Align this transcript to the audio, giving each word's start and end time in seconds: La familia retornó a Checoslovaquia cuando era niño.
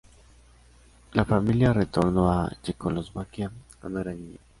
La 1.13 1.25
familia 1.25 1.73
retornó 1.73 2.31
a 2.31 2.49
Checoslovaquia 2.63 3.51
cuando 3.79 3.99
era 3.99 4.11
niño. 4.11 4.39